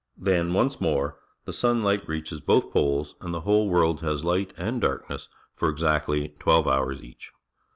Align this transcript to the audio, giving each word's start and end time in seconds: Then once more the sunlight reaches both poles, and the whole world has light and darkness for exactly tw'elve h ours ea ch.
Then 0.17 0.55
once 0.55 0.81
more 0.81 1.19
the 1.45 1.53
sunlight 1.53 2.07
reaches 2.07 2.39
both 2.41 2.71
poles, 2.71 3.13
and 3.21 3.35
the 3.35 3.41
whole 3.41 3.69
world 3.69 4.01
has 4.01 4.25
light 4.25 4.51
and 4.57 4.81
darkness 4.81 5.29
for 5.55 5.69
exactly 5.69 6.29
tw'elve 6.39 6.65
h 6.65 6.69
ours 6.73 7.03
ea 7.03 7.13
ch. 7.13 7.31